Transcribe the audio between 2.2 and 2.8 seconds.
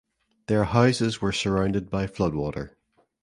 water.